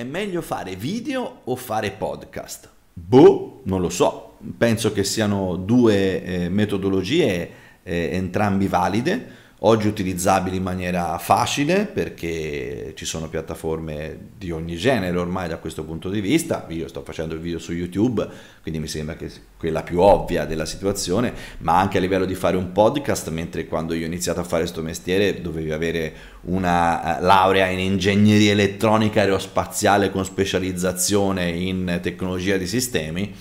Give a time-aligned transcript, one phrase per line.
[0.00, 2.70] È meglio fare video o fare podcast?
[2.94, 4.38] Boh, non lo so.
[4.56, 7.50] Penso che siano due eh, metodologie
[7.82, 9.26] eh, entrambi valide
[9.62, 15.84] oggi utilizzabili in maniera facile perché ci sono piattaforme di ogni genere ormai da questo
[15.84, 18.26] punto di vista, io sto facendo il video su YouTube,
[18.62, 22.56] quindi mi sembra che quella più ovvia della situazione, ma anche a livello di fare
[22.56, 27.22] un podcast, mentre quando io ho iniziato a fare questo mestiere dovevi avere una eh,
[27.22, 33.34] laurea in ingegneria elettronica aerospaziale con specializzazione in tecnologia di sistemi,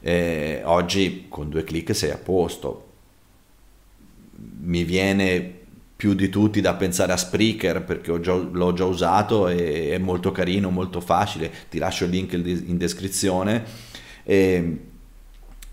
[0.00, 2.83] eh, oggi con due clic sei a posto
[4.60, 5.62] mi viene
[5.96, 10.32] più di tutti da pensare a Spreaker perché già, l'ho già usato e è molto
[10.32, 13.64] carino, molto facile, ti lascio il link in descrizione.
[14.22, 14.78] E,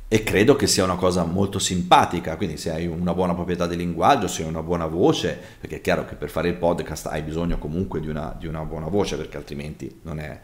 [0.07, 3.75] e, credo che sia una cosa molto simpatica, quindi se hai una buona proprietà di
[3.75, 7.21] linguaggio, se hai una buona voce, perché è chiaro che per fare il podcast hai
[7.23, 10.39] bisogno comunque di una, di una buona voce perché altrimenti non è,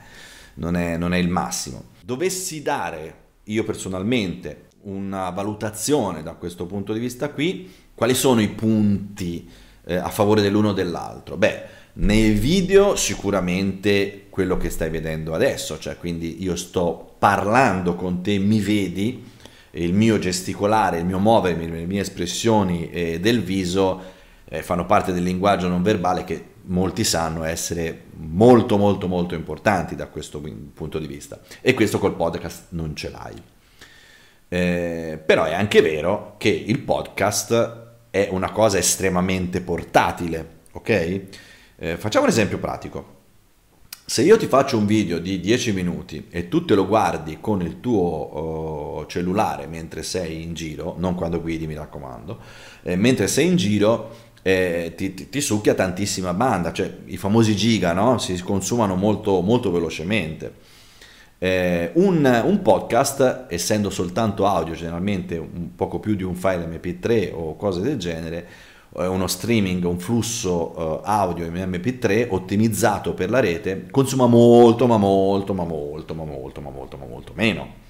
[0.55, 1.85] non, è, non è il massimo.
[2.03, 8.49] Dovessi dare io personalmente una valutazione da questo punto di vista qui, quali sono i
[8.49, 9.49] punti
[9.85, 11.37] eh, a favore dell'uno o dell'altro?
[11.37, 18.21] Beh, nei video sicuramente quello che stai vedendo adesso, cioè quindi io sto parlando con
[18.21, 19.23] te, mi vedi,
[19.71, 24.01] il mio gesticolare, il mio muovermi, le mie espressioni eh, del viso
[24.45, 29.95] eh, fanno parte del linguaggio non verbale che molti sanno essere molto molto molto importanti
[29.95, 30.41] da questo
[30.73, 33.55] punto di vista e questo col podcast non ce l'hai.
[34.49, 41.21] Eh, però è anche vero che il podcast è una cosa estremamente portatile, ok?
[41.75, 43.15] Eh, facciamo un esempio pratico.
[44.09, 47.61] Se io ti faccio un video di 10 minuti e tu te lo guardi con
[47.61, 52.39] il tuo uh, cellulare mentre sei in giro, non quando guidi mi raccomando,
[52.83, 57.53] eh, mentre sei in giro eh, ti, ti, ti, succhia tantissima banda, cioè i famosi
[57.53, 58.17] giga no?
[58.17, 60.53] si consumano molto, molto velocemente.
[61.39, 67.31] Eh, un, un, podcast, essendo soltanto audio, generalmente un poco più di un file MP3
[67.33, 68.47] o cose del genere,
[68.97, 74.87] eh, uno streaming, un flusso uh, audio in MP3 ottimizzato per la rete, consuma molto,
[74.87, 77.85] ma molto, ma molto, ma molto, ma molto, ma molto meno.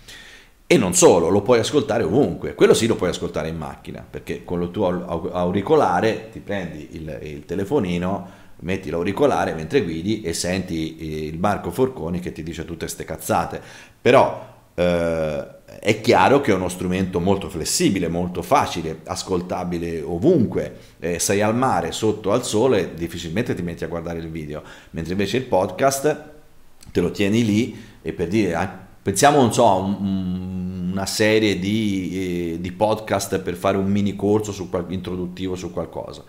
[0.69, 4.43] E non solo, lo puoi ascoltare ovunque, quello sì lo puoi ascoltare in macchina, perché
[4.43, 8.27] con il tuo auricolare ti prendi il, il telefonino,
[8.59, 13.61] metti l'auricolare mentre guidi e senti il Marco Forconi che ti dice tutte queste cazzate.
[14.01, 15.47] Però eh,
[15.79, 20.77] è chiaro che è uno strumento molto flessibile, molto facile, ascoltabile ovunque.
[20.99, 25.13] Eh, sei al mare, sotto al sole, difficilmente ti metti a guardare il video, mentre
[25.13, 26.35] invece il podcast
[26.91, 31.59] te lo tieni lì e per dire, ah, pensiamo, non so, a un, una serie
[31.59, 36.23] di, eh, di, podcast per fare un mini corso su, introduttivo su qualcosa.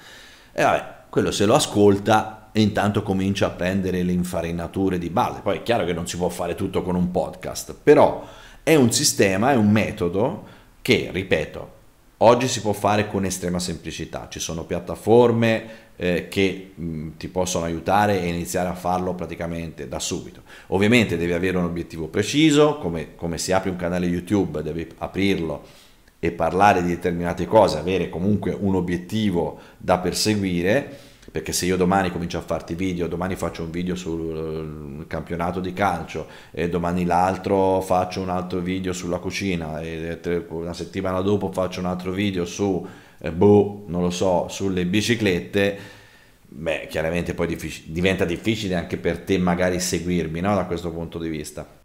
[0.52, 5.40] E vabbè, quello se lo ascolta e intanto comincia a prendere le infarinature di base.
[5.42, 8.24] Poi è chiaro che non si può fare tutto con un podcast, però
[8.62, 10.46] è un sistema, è un metodo
[10.82, 11.76] che, ripeto,
[12.18, 14.26] oggi si può fare con estrema semplicità.
[14.28, 19.98] Ci sono piattaforme eh, che mh, ti possono aiutare e iniziare a farlo praticamente da
[19.98, 20.42] subito.
[20.68, 25.86] Ovviamente devi avere un obiettivo preciso, come, come si apre un canale YouTube, devi aprirlo
[26.20, 30.98] e parlare di determinate cose, avere comunque un obiettivo da perseguire,
[31.30, 35.72] perché se io domani comincio a farti video, domani faccio un video sul campionato di
[35.72, 40.18] calcio e domani l'altro faccio un altro video sulla cucina e
[40.48, 42.84] una settimana dopo faccio un altro video su,
[43.20, 45.78] eh, boh, non lo so, sulle biciclette,
[46.48, 50.54] beh, chiaramente poi diffic- diventa difficile anche per te magari seguirmi no?
[50.54, 51.78] da questo punto di vista.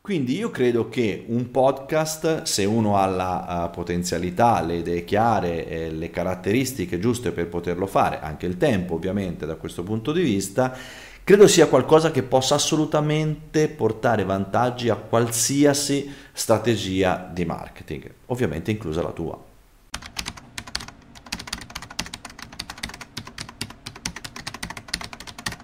[0.00, 5.68] Quindi io credo che un podcast, se uno ha la uh, potenzialità, le idee chiare,
[5.68, 10.22] eh, le caratteristiche giuste per poterlo fare, anche il tempo ovviamente da questo punto di
[10.22, 10.74] vista,
[11.22, 19.02] credo sia qualcosa che possa assolutamente portare vantaggi a qualsiasi strategia di marketing, ovviamente inclusa
[19.02, 19.47] la tua.